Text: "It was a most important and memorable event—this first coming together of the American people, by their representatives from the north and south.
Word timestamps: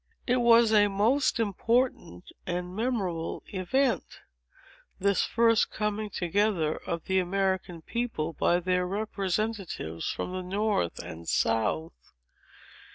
"It 0.25 0.37
was 0.37 0.71
a 0.73 0.87
most 0.87 1.39
important 1.39 2.31
and 2.47 2.75
memorable 2.75 3.43
event—this 3.53 5.23
first 5.25 5.69
coming 5.69 6.09
together 6.09 6.75
of 6.75 7.03
the 7.03 7.19
American 7.19 7.83
people, 7.83 8.33
by 8.33 8.61
their 8.61 8.87
representatives 8.87 10.11
from 10.11 10.31
the 10.31 10.41
north 10.41 10.97
and 10.97 11.29
south. 11.29 12.15